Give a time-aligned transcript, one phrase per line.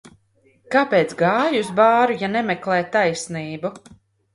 [0.75, 3.79] Kāpēc gāji uz bāru, ja nemeklē taisnību?